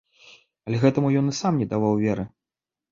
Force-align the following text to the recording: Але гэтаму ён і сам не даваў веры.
Але 0.69 0.79
гэтаму 0.85 1.13
ён 1.21 1.31
і 1.35 1.37
сам 1.43 1.53
не 1.61 1.69
даваў 1.77 1.93
веры. 2.05 2.23